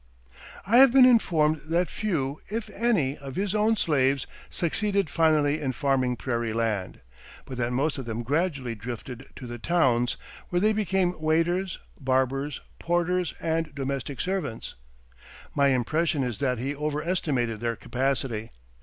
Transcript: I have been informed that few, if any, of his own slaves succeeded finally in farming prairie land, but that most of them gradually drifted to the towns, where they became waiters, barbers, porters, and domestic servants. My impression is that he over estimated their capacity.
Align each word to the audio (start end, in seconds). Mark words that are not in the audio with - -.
I 0.65 0.77
have 0.77 0.91
been 0.91 1.05
informed 1.05 1.57
that 1.69 1.87
few, 1.91 2.41
if 2.49 2.71
any, 2.71 3.19
of 3.19 3.35
his 3.35 3.53
own 3.53 3.77
slaves 3.77 4.25
succeeded 4.49 5.11
finally 5.11 5.61
in 5.61 5.73
farming 5.73 6.15
prairie 6.15 6.53
land, 6.53 7.01
but 7.45 7.59
that 7.59 7.71
most 7.71 7.99
of 7.99 8.05
them 8.05 8.23
gradually 8.23 8.73
drifted 8.73 9.27
to 9.35 9.45
the 9.45 9.59
towns, 9.59 10.17
where 10.49 10.59
they 10.59 10.73
became 10.73 11.13
waiters, 11.21 11.77
barbers, 11.99 12.61
porters, 12.79 13.35
and 13.39 13.75
domestic 13.75 14.19
servants. 14.19 14.73
My 15.53 15.67
impression 15.67 16.23
is 16.23 16.39
that 16.39 16.57
he 16.57 16.73
over 16.73 17.03
estimated 17.03 17.59
their 17.59 17.75
capacity. 17.75 18.49